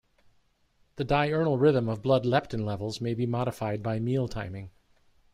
[0.95, 4.71] The diurnal rhythm of blood leptin levels may be modified by meal-timing.